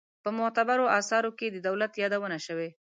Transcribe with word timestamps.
په 0.23 0.29
معتبرو 0.37 0.91
آثارو 0.99 1.31
کې 1.37 1.47
د 1.49 1.57
دولت 1.67 1.91
یادونه 2.03 2.37
شوې. 2.45 2.69